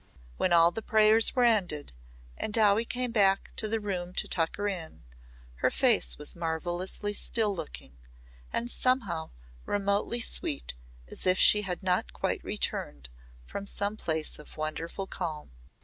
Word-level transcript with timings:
When 0.37 0.51
all 0.51 0.71
the 0.71 0.81
prayers 0.81 1.35
were 1.35 1.43
ended 1.43 1.93
and 2.35 2.51
Dowie 2.51 2.85
came 2.85 3.11
back 3.11 3.51
to 3.57 3.67
the 3.67 3.79
room 3.79 4.13
to 4.15 4.27
tuck 4.27 4.55
her 4.55 4.67
in, 4.67 5.05
her 5.57 5.69
face 5.69 6.17
was 6.17 6.35
marvellously 6.35 7.13
still 7.13 7.55
looking 7.55 7.99
and 8.51 8.67
somehow 8.67 9.29
remotely 9.63 10.19
sweet 10.19 10.73
as 11.07 11.27
if 11.27 11.37
she 11.37 11.61
had 11.61 11.83
not 11.83 12.13
quite 12.13 12.43
returned 12.43 13.09
from 13.45 13.67
some 13.67 13.95
place 13.95 14.39
of 14.39 14.57
wonderful 14.57 15.05
calm. 15.05 15.51